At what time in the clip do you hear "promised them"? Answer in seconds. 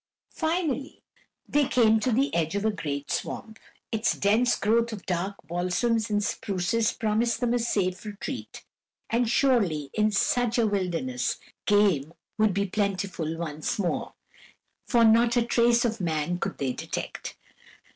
6.91-7.53